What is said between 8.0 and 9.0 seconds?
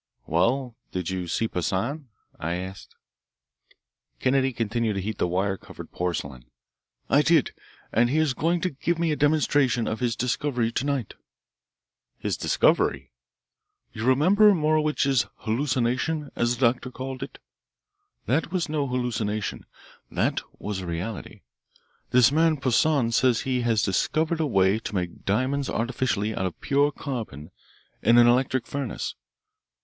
he is going to give